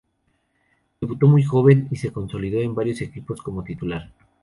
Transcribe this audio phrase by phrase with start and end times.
[0.99, 4.11] Debutó muy joven y se consolidó en varios equipos como titular.